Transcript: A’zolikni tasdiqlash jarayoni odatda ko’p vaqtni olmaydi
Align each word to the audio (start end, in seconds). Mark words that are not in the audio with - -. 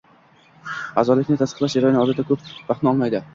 A’zolikni 1.01 1.37
tasdiqlash 1.41 1.77
jarayoni 1.77 2.01
odatda 2.07 2.27
ko’p 2.31 2.49
vaqtni 2.73 2.93
olmaydi 2.95 3.23